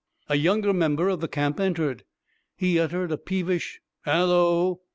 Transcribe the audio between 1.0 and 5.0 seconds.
of the camp entered. He uttered a peevish "Halloo!"